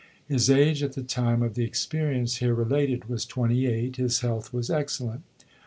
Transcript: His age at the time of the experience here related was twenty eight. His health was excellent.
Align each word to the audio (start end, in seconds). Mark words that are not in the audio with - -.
His 0.27 0.49
age 0.49 0.81
at 0.81 0.93
the 0.93 1.03
time 1.03 1.43
of 1.43 1.53
the 1.53 1.63
experience 1.63 2.37
here 2.37 2.55
related 2.55 3.05
was 3.07 3.23
twenty 3.23 3.67
eight. 3.67 3.97
His 3.97 4.21
health 4.21 4.51
was 4.51 4.71
excellent. 4.71 5.21